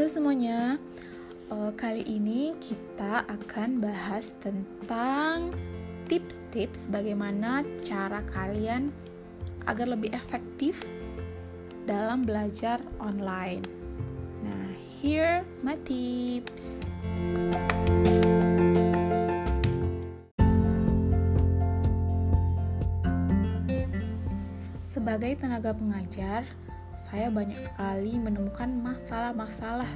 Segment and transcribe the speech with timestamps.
[0.00, 0.80] Halo semuanya,
[1.52, 5.52] uh, kali ini kita akan bahas tentang
[6.08, 8.88] tips-tips bagaimana cara kalian
[9.68, 10.88] agar lebih efektif
[11.84, 13.60] dalam belajar online.
[14.40, 14.72] Nah,
[15.04, 16.80] here my tips.
[24.88, 26.48] Sebagai tenaga pengajar,
[27.10, 29.90] saya banyak sekali menemukan masalah-masalah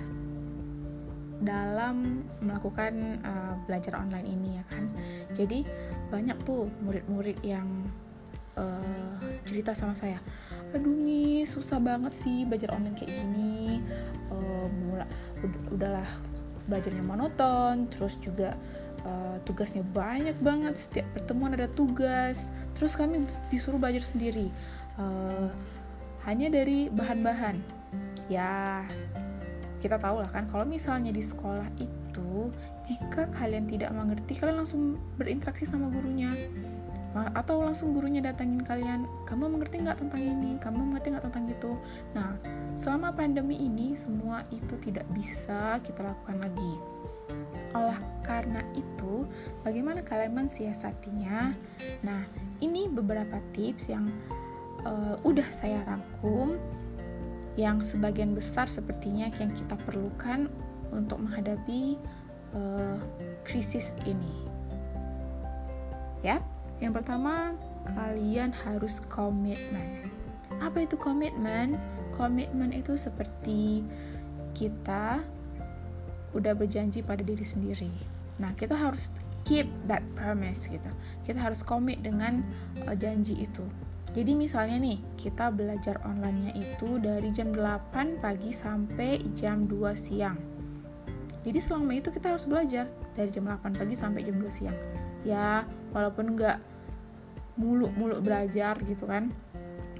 [1.38, 4.90] dalam melakukan uh, belajar online ini ya kan.
[5.30, 5.62] Jadi
[6.10, 7.86] banyak tuh murid-murid yang
[8.58, 9.14] uh,
[9.46, 10.18] cerita sama saya,
[10.74, 13.78] aduh nih susah banget sih belajar online kayak gini.
[14.34, 15.06] Uh, mula
[15.46, 16.08] ud udahlah
[16.66, 18.58] belajarnya monoton, terus juga
[19.06, 20.74] uh, tugasnya banyak banget.
[20.74, 23.22] Setiap pertemuan ada tugas, terus kami
[23.52, 24.50] disuruh belajar sendiri.
[24.98, 25.50] Uh,
[26.24, 27.60] hanya dari bahan-bahan.
[28.32, 28.84] Ya,
[29.84, 32.48] kita tahu lah kan kalau misalnya di sekolah itu
[32.88, 36.32] jika kalian tidak mengerti kalian langsung berinteraksi sama gurunya.
[37.14, 40.58] Atau langsung gurunya datangin kalian kamu mengerti nggak tentang ini?
[40.58, 41.72] Kamu mengerti nggak tentang itu?
[42.16, 42.34] Nah
[42.74, 46.74] selama pandemi ini semua itu tidak bisa kita lakukan lagi.
[47.70, 49.28] Olah karena itu
[49.62, 51.54] bagaimana kalian mensiasatinya?
[52.02, 52.26] Nah
[52.58, 54.10] ini beberapa tips yang
[54.82, 56.58] uh, udah saya rangkum
[57.54, 60.50] yang sebagian besar sepertinya yang kita perlukan
[60.90, 61.94] untuk menghadapi
[62.54, 62.98] uh,
[63.46, 64.34] krisis ini.
[66.26, 66.42] Ya,
[66.82, 67.54] yang pertama
[67.94, 70.08] kalian harus komitmen.
[70.58, 71.78] Apa itu komitmen?
[72.16, 73.84] Komitmen itu seperti
[74.54, 75.20] kita
[76.34, 77.90] udah berjanji pada diri sendiri.
[78.42, 79.14] Nah, kita harus
[79.46, 80.90] keep that promise gitu.
[81.22, 82.42] Kita harus komit dengan
[82.88, 83.62] uh, janji itu.
[84.14, 90.38] Jadi misalnya nih, kita belajar online-nya itu dari jam 8 pagi sampai jam 2 siang.
[91.42, 92.86] Jadi selama itu kita harus belajar
[93.18, 94.78] dari jam 8 pagi sampai jam 2 siang.
[95.26, 96.62] Ya, walaupun nggak
[97.58, 99.34] muluk-muluk belajar gitu kan.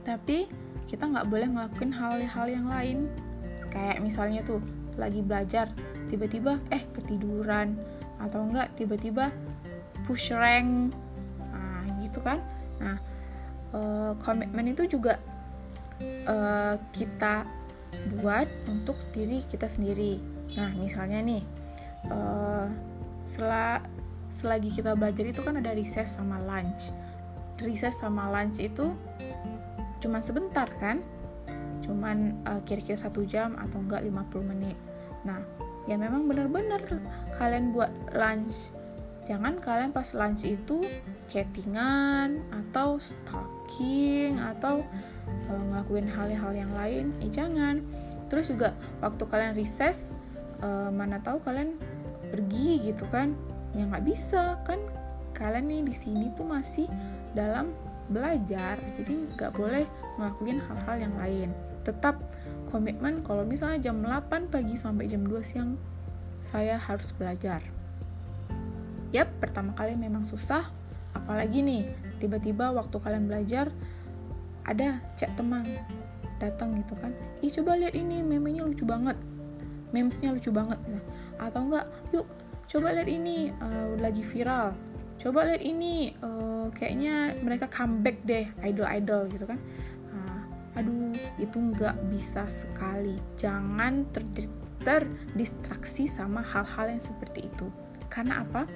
[0.06, 0.46] Tapi
[0.86, 3.10] kita nggak boleh ngelakuin hal-hal yang lain.
[3.74, 4.62] Kayak misalnya tuh,
[4.94, 5.74] lagi belajar,
[6.06, 7.74] tiba-tiba eh ketiduran.
[8.22, 9.34] Atau enggak tiba-tiba
[10.06, 10.94] push rank.
[11.50, 12.38] Nah, gitu kan.
[12.78, 13.02] Nah,
[13.74, 15.18] uh, komitmen itu juga
[16.30, 17.44] uh, kita
[18.22, 20.22] buat untuk diri kita sendiri.
[20.54, 21.42] Nah, misalnya nih,
[22.10, 22.70] uh,
[23.26, 23.50] sel
[24.34, 26.90] selagi kita belajar itu kan ada recess sama lunch.
[27.62, 28.94] Recess sama lunch itu
[30.02, 30.98] cuman sebentar kan?
[31.86, 34.74] Cuman kira kira-kira satu jam atau enggak 50 menit.
[35.22, 35.38] Nah,
[35.86, 36.82] ya memang benar-benar
[37.38, 38.74] kalian buat lunch
[39.24, 40.84] jangan kalian pas lunch itu
[41.26, 44.84] chattingan atau stalking atau
[45.48, 47.16] uh, ngelakuin hal-hal yang lain.
[47.24, 47.80] Eh jangan.
[48.28, 50.12] Terus juga waktu kalian recess
[50.60, 51.76] uh, mana tahu kalian
[52.28, 53.32] pergi gitu kan.
[53.72, 54.60] Ya nggak bisa.
[54.68, 54.80] Kan
[55.32, 56.86] kalian nih di sini tuh masih
[57.32, 57.72] dalam
[58.12, 58.76] belajar.
[59.00, 59.88] Jadi nggak boleh
[60.20, 61.48] ngelakuin hal-hal yang lain.
[61.80, 62.20] Tetap
[62.68, 65.78] komitmen kalau misalnya jam 8 pagi sampai jam 2 siang
[66.44, 67.62] saya harus belajar
[69.14, 70.66] Yap, pertama kali memang susah,
[71.14, 71.86] apalagi nih,
[72.18, 73.70] tiba-tiba waktu kalian belajar
[74.66, 75.62] ada chat teman
[76.42, 77.14] datang gitu kan.
[77.38, 79.14] Ih, coba lihat ini, memenya lucu banget.
[79.94, 80.98] Memesnya lucu banget gitu.
[81.38, 82.26] Atau enggak, yuk
[82.66, 84.74] coba lihat ini uh, lagi viral.
[85.22, 89.62] Coba lihat ini uh, kayaknya mereka comeback deh idol-idol gitu kan.
[90.10, 90.42] Uh,
[90.74, 93.14] aduh, itu nggak bisa sekali.
[93.38, 94.26] Jangan ter
[94.82, 97.70] terdistraksi sama hal-hal yang seperti itu.
[98.10, 98.66] Karena apa?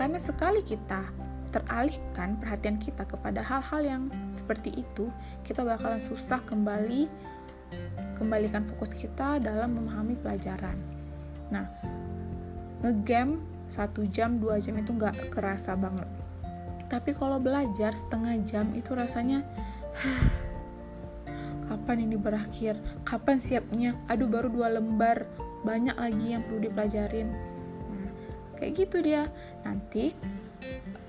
[0.00, 1.04] Karena sekali kita
[1.52, 4.02] teralihkan perhatian kita kepada hal-hal yang
[4.32, 5.12] seperti itu,
[5.44, 7.04] kita bakalan susah kembali
[8.16, 10.80] kembalikan fokus kita dalam memahami pelajaran.
[11.52, 11.68] Nah,
[12.80, 16.08] ngegame satu jam dua jam itu nggak kerasa banget.
[16.88, 19.44] Tapi kalau belajar setengah jam itu rasanya
[21.68, 22.80] kapan ini berakhir?
[23.04, 24.00] Kapan siapnya?
[24.08, 25.28] Aduh baru dua lembar,
[25.60, 27.50] banyak lagi yang perlu dipelajarin
[28.60, 29.32] kayak gitu dia.
[29.64, 30.12] Nanti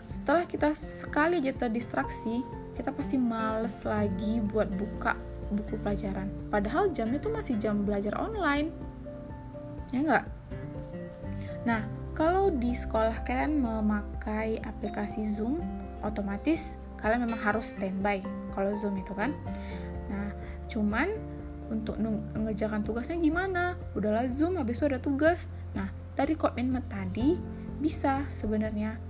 [0.08, 2.42] setelah kita sekali aja terdistraksi
[2.74, 5.20] kita pasti males lagi buat buka
[5.52, 6.32] buku pelajaran.
[6.48, 8.72] Padahal jamnya tuh masih jam belajar online.
[9.92, 10.26] Ya enggak
[11.62, 11.86] nah
[12.18, 15.62] kalau di sekolah kalian memakai aplikasi Zoom
[16.02, 18.22] otomatis kalian memang harus standby
[18.54, 19.34] kalau Zoom itu kan.
[20.10, 20.34] Nah
[20.70, 21.10] cuman
[21.72, 21.98] untuk
[22.36, 23.80] mengerjakan tugasnya gimana?
[23.96, 25.48] Udahlah Zoom habis itu ada tugas.
[25.74, 25.90] Nah
[26.22, 27.34] dari komitmen tadi
[27.82, 29.02] bisa sebenarnya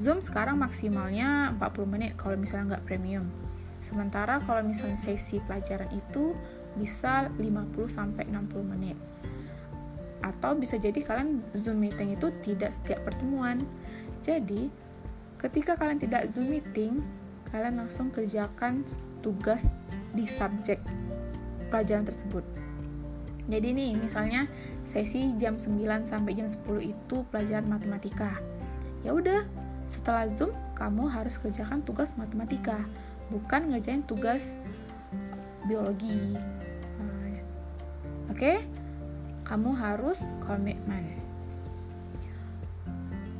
[0.00, 3.28] Zoom sekarang maksimalnya 40 menit kalau misalnya nggak premium
[3.84, 6.32] sementara kalau misalnya sesi pelajaran itu
[6.72, 7.44] bisa 50
[7.92, 8.96] sampai 60 menit
[10.24, 13.68] atau bisa jadi kalian Zoom meeting itu tidak setiap pertemuan.
[14.24, 14.72] Jadi,
[15.36, 17.04] ketika kalian tidak Zoom meeting,
[17.52, 18.88] kalian langsung kerjakan
[19.20, 19.76] tugas
[20.16, 20.80] di subjek
[21.68, 22.63] pelajaran tersebut.
[23.44, 24.48] Jadi nih, misalnya
[24.88, 28.40] sesi jam 9 sampai jam 10 itu pelajaran matematika.
[29.04, 29.44] Ya udah,
[29.84, 32.80] setelah Zoom kamu harus kerjakan tugas matematika,
[33.28, 34.56] bukan ngerjain tugas
[35.68, 36.36] biologi.
[37.00, 37.40] Nah,
[38.32, 38.64] Oke?
[39.44, 41.20] Kamu harus komitmen.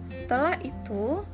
[0.04, 1.24] Setelah itu,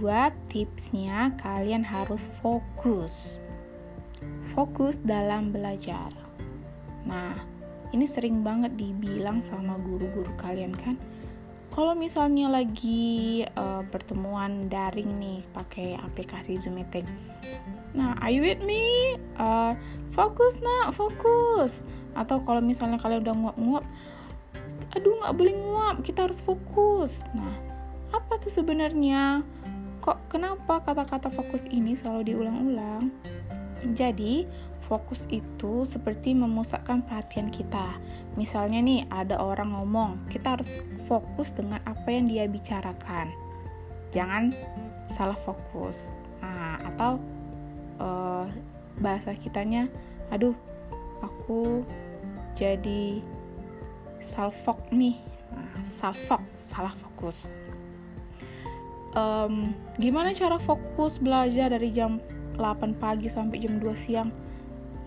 [0.00, 3.36] kedua, tipsnya kalian harus fokus.
[4.56, 6.08] Fokus dalam belajar.
[7.04, 7.36] Nah,
[7.92, 10.96] ini sering banget dibilang sama guru-guru kalian kan.
[11.76, 17.04] Kalau misalnya lagi uh, pertemuan daring nih pakai aplikasi Zoom meeting.
[17.92, 19.20] Nah, are you with me?
[19.36, 19.76] Uh,
[20.16, 21.84] fokus nak, fokus.
[22.16, 23.84] Atau kalau misalnya kalian udah nguap-nguap,
[24.96, 27.20] aduh nggak boleh nguap, kita harus fokus.
[27.36, 27.52] Nah,
[28.16, 29.44] apa tuh sebenarnya?
[30.30, 33.10] Kenapa kata-kata fokus ini selalu diulang-ulang?
[33.98, 34.46] Jadi,
[34.86, 37.98] fokus itu seperti memusatkan perhatian kita.
[38.38, 40.70] Misalnya nih, ada orang ngomong, kita harus
[41.10, 43.34] fokus dengan apa yang dia bicarakan.
[44.14, 44.54] Jangan
[45.10, 46.06] salah fokus.
[46.38, 47.18] Nah, atau
[47.98, 48.46] uh,
[49.02, 49.90] bahasa kitanya,
[50.30, 50.54] aduh,
[51.26, 51.82] aku
[52.54, 53.18] jadi
[54.22, 55.18] salfok nih.
[55.50, 57.50] Nah, salfok, salah fokus
[59.14, 62.22] um, gimana cara fokus belajar dari jam
[62.58, 64.30] 8 pagi sampai jam 2 siang?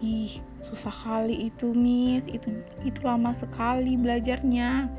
[0.04, 2.28] Ih susah kali itu miss.
[2.28, 2.52] Itu
[2.84, 4.92] itu lama sekali belajarnya.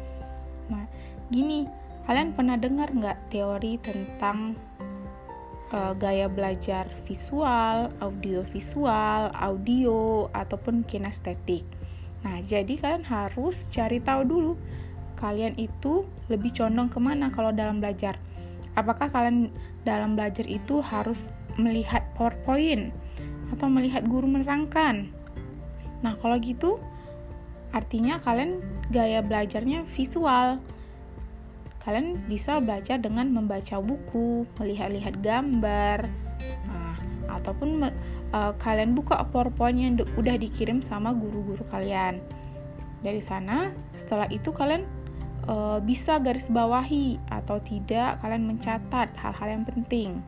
[0.70, 0.84] Nah
[1.28, 1.68] gini
[2.04, 4.56] kalian pernah dengar nggak teori tentang
[5.72, 11.64] uh, gaya belajar visual audio visual audio ataupun kinestetik?
[12.24, 14.52] Nah jadi kalian harus cari tahu dulu
[15.20, 18.18] kalian itu lebih condong ke mana kalau dalam belajar
[18.74, 19.54] Apakah kalian
[19.86, 22.90] dalam belajar itu harus melihat PowerPoint
[23.54, 25.14] atau melihat guru menerangkan?
[26.02, 26.82] Nah, kalau gitu
[27.74, 30.58] artinya kalian gaya belajarnya visual.
[31.84, 36.08] Kalian bisa belajar dengan membaca buku, melihat-lihat gambar,
[36.64, 36.96] nah,
[37.28, 37.92] ataupun
[38.32, 42.24] uh, kalian buka PowerPoint yang udah dikirim sama guru-guru kalian.
[43.04, 44.88] Dari sana, setelah itu kalian
[45.48, 50.20] uh, bisa garis bawahi atau tidak kalian mencatat hal-hal yang penting.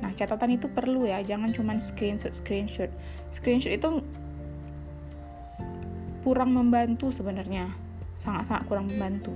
[0.00, 2.88] Nah, catatan itu perlu ya, jangan cuma screenshot screenshot.
[3.30, 4.00] Screenshot itu
[6.24, 7.72] kurang membantu sebenarnya.
[8.16, 9.32] Sangat-sangat kurang membantu.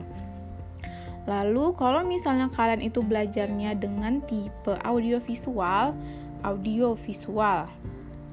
[1.24, 5.96] Lalu kalau misalnya kalian itu belajarnya dengan tipe audio visual,
[6.44, 7.64] audio visual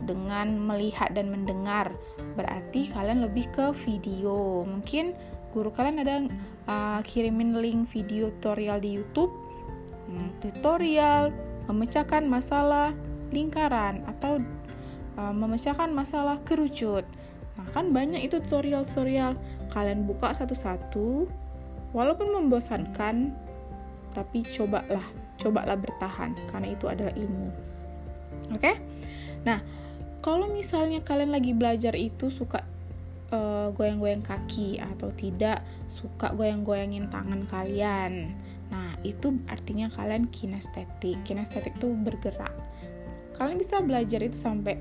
[0.04, 1.94] dengan melihat dan mendengar,
[2.36, 4.68] berarti kalian lebih ke video.
[4.68, 5.16] Mungkin
[5.56, 6.28] guru kalian ada
[6.68, 9.32] uh, kirimin link video tutorial di YouTube,
[10.10, 11.34] hmm, tutorial
[11.70, 12.92] memecahkan masalah
[13.32, 14.44] lingkaran atau
[15.16, 17.08] uh, memecahkan masalah kerucut.
[17.56, 19.38] Nah, kan banyak itu tutorial-tutorial.
[19.72, 21.32] Kalian buka satu-satu,
[21.96, 23.32] walaupun membosankan,
[24.12, 25.06] tapi cobalah,
[25.40, 27.48] cobalah bertahan karena itu adalah ilmu.
[28.52, 28.60] Oke?
[28.60, 28.76] Okay?
[29.48, 29.64] Nah,
[30.20, 32.68] kalau misalnya kalian lagi belajar itu suka
[33.32, 38.36] uh, goyang-goyang kaki atau tidak suka goyang-goyangin tangan kalian.
[38.72, 41.20] Nah, itu artinya kalian kinestetik.
[41.28, 42.54] Kinestetik itu bergerak.
[43.36, 44.80] Kalian bisa belajar itu sampai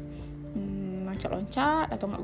[0.54, 2.22] hmm, loncat-loncat atau nggak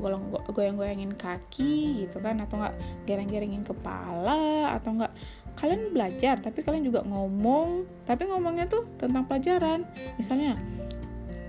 [0.53, 2.75] goyang-goyangin kaki gitu kan atau nggak
[3.09, 5.13] gereng-gerengin kepala atau nggak
[5.57, 10.53] kalian belajar tapi kalian juga ngomong tapi ngomongnya tuh tentang pelajaran misalnya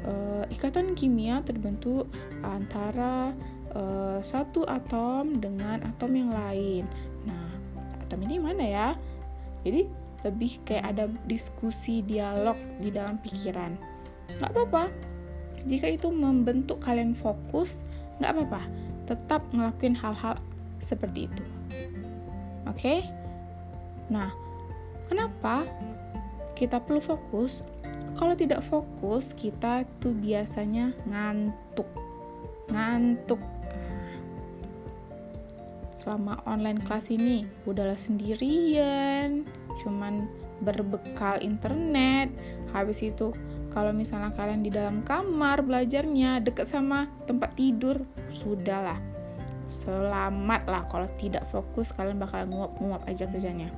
[0.09, 2.09] uh, ikatan kimia terbentuk
[2.41, 3.37] antara
[3.75, 6.85] uh, satu atom dengan atom yang lain.
[7.27, 7.49] Nah,
[8.05, 8.89] atom ini mana ya?
[9.67, 9.89] Jadi
[10.27, 13.79] lebih kayak ada diskusi dialog di dalam pikiran.
[14.39, 14.85] Nggak apa-apa.
[15.67, 17.83] Jika itu membentuk kalian fokus,
[18.19, 18.63] nggak apa-apa.
[19.07, 20.39] Tetap ngelakuin hal-hal
[20.83, 21.45] seperti itu.
[22.67, 22.79] Oke?
[22.79, 22.99] Okay?
[24.09, 24.33] Nah,
[25.07, 25.69] kenapa
[26.57, 27.63] kita perlu fokus?
[28.19, 31.87] Kalau tidak fokus, kita tuh biasanya ngantuk.
[32.75, 33.39] Ngantuk
[35.99, 37.43] selama online kelas ini.
[37.67, 39.43] Udahlah sendirian
[39.83, 40.31] cuman
[40.63, 42.31] berbekal internet.
[42.71, 43.35] Habis itu
[43.75, 48.99] kalau misalnya kalian di dalam kamar belajarnya deket sama tempat tidur sudahlah.
[49.69, 53.69] Selamat lah kalau tidak fokus kalian bakal nguap-nguap aja kerjanya.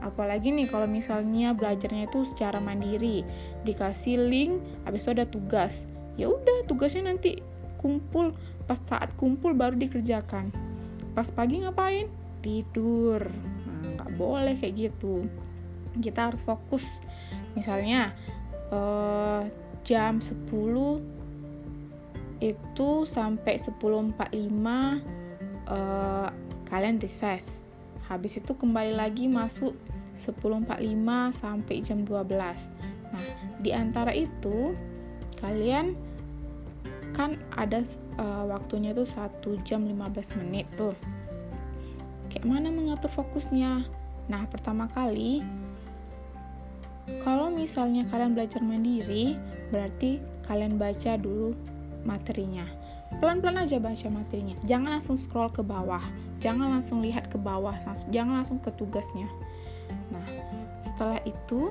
[0.00, 3.24] Apalagi nih kalau misalnya belajarnya itu secara mandiri
[3.64, 5.84] dikasih link habis itu ada tugas.
[6.16, 7.42] Ya udah tugasnya nanti
[7.76, 8.32] kumpul.
[8.66, 10.65] Pas saat kumpul baru dikerjakan
[11.16, 12.12] pas pagi ngapain?
[12.44, 13.24] Tidur.
[13.24, 15.24] Nah, nggak boleh kayak gitu.
[15.96, 17.00] Kita harus fokus.
[17.56, 18.12] Misalnya
[18.68, 19.48] uh,
[19.80, 20.52] jam 10
[22.44, 24.12] itu sampai 10.45
[25.72, 26.28] uh,
[26.68, 27.64] kalian recess.
[28.12, 29.72] Habis itu kembali lagi masuk
[30.16, 30.64] 10.45
[31.36, 33.22] sampai jam 12 nah
[33.60, 34.74] di antara itu
[35.38, 35.94] kalian
[37.12, 37.84] kan ada
[38.18, 40.96] uh, waktunya tuh 1 jam 15 menit tuh
[42.32, 43.86] kayak mana mengatur fokusnya
[44.26, 45.40] nah pertama kali
[47.22, 49.38] kalau misalnya kalian belajar mandiri,
[49.70, 50.18] berarti
[50.50, 51.54] kalian baca dulu
[52.02, 52.66] materinya.
[53.22, 54.58] Pelan-pelan aja baca materinya.
[54.66, 56.02] Jangan langsung scroll ke bawah.
[56.42, 57.78] Jangan langsung lihat ke bawah.
[58.10, 59.30] Jangan langsung ke tugasnya.
[60.10, 60.26] Nah,
[60.82, 61.70] setelah itu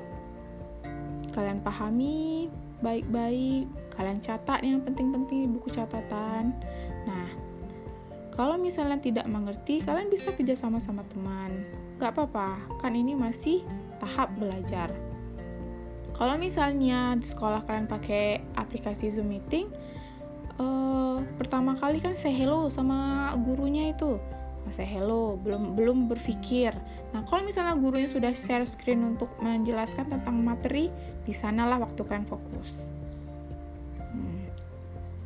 [1.36, 2.48] kalian pahami
[2.80, 3.68] baik-baik.
[3.96, 6.52] Kalian catat yang penting-penting di buku catatan.
[7.08, 7.28] Nah,
[8.36, 11.64] kalau misalnya tidak mengerti, kalian bisa kerja sama sama teman.
[11.96, 13.64] Gak apa-apa, kan ini masih
[14.04, 14.92] tahap belajar.
[16.16, 19.68] Kalau misalnya di sekolah kalian pakai aplikasi Zoom Meeting,
[20.60, 24.16] uh, pertama kali kan say hello sama gurunya itu,
[24.72, 26.72] say hello, belum belum berpikir.
[27.12, 30.88] Nah, kalau misalnya gurunya sudah share screen untuk menjelaskan tentang materi,
[31.28, 32.95] di sanalah waktu kalian fokus.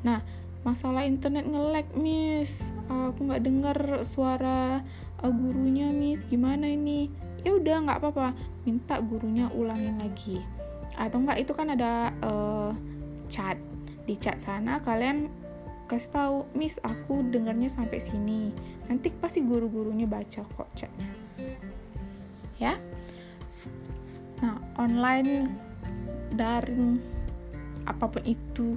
[0.06, 0.24] Nah,
[0.64, 2.72] masalah internet nge-lag, Miss.
[2.88, 4.84] Aku nggak dengar suara
[5.22, 6.24] uh, gurunya, Miss.
[6.28, 7.12] Gimana ini?
[7.44, 8.36] Ya udah, nggak apa-apa.
[8.64, 10.60] Minta gurunya ulangin lagi
[11.00, 12.72] atau enggak itu kan ada uh,
[13.32, 13.56] chat
[14.04, 15.32] di chat sana kalian
[15.88, 18.52] kasih tahu miss aku dengarnya sampai sini
[18.92, 21.08] nanti pasti guru-gurunya baca kok chatnya
[22.60, 22.76] ya
[24.44, 25.48] nah online
[26.36, 27.00] daring
[27.88, 28.76] apa pun itu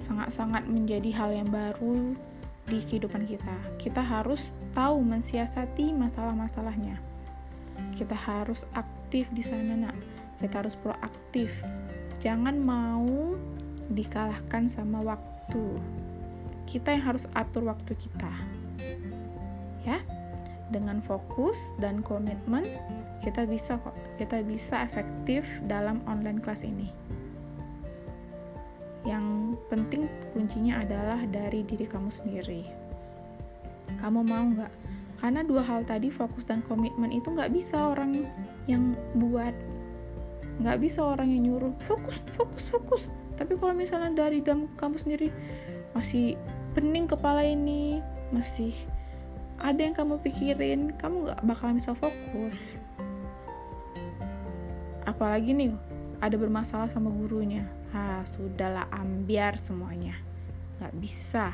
[0.00, 2.16] sangat-sangat menjadi hal yang baru
[2.64, 3.56] di kehidupan kita.
[3.76, 6.96] Kita harus tahu mensiasati masalah-masalahnya.
[7.94, 9.96] Kita harus aktif di sana, Nak.
[10.40, 11.60] Kita harus proaktif.
[12.24, 13.36] Jangan mau
[13.92, 15.76] dikalahkan sama waktu.
[16.64, 18.32] Kita yang harus atur waktu kita.
[19.84, 20.00] Ya?
[20.72, 22.64] Dengan fokus dan komitmen
[23.20, 23.92] kita bisa kok.
[24.16, 27.09] Kita bisa efektif dalam online kelas ini
[29.70, 32.66] penting kuncinya adalah dari diri kamu sendiri.
[34.02, 34.72] Kamu mau nggak?
[35.22, 38.26] Karena dua hal tadi fokus dan komitmen itu nggak bisa orang
[38.66, 39.54] yang buat.
[40.58, 41.72] Nggak bisa orang yang nyuruh.
[41.86, 43.02] Fokus fokus fokus.
[43.38, 45.30] Tapi kalau misalnya dari dalam kamu sendiri
[45.94, 46.34] masih
[46.74, 48.02] pening kepala ini
[48.34, 48.74] masih
[49.60, 52.80] ada yang kamu pikirin kamu nggak bakal bisa fokus.
[55.04, 55.72] Apalagi nih
[56.20, 57.64] ada bermasalah sama gurunya.
[57.90, 60.16] Ah sudahlah ambiar semuanya.
[60.78, 61.46] Nggak bisa.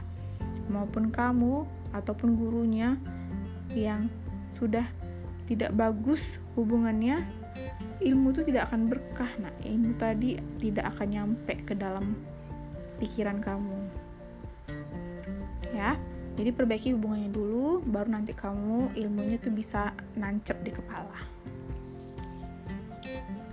[0.67, 2.99] Maupun kamu ataupun gurunya
[3.73, 4.11] yang
[4.59, 4.85] sudah
[5.47, 7.23] tidak bagus hubungannya
[8.03, 9.31] ilmu itu tidak akan berkah.
[9.39, 12.19] Nah ilmu tadi tidak akan nyampe ke dalam
[12.99, 13.79] pikiran kamu.
[15.71, 15.95] Ya
[16.37, 21.17] jadi perbaiki hubungannya dulu baru nanti kamu ilmunya tuh bisa nancep di kepala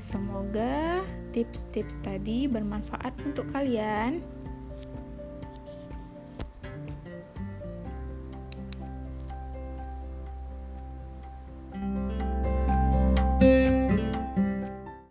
[0.04, 1.00] semoga
[1.32, 4.20] tips-tips tadi bermanfaat untuk kalian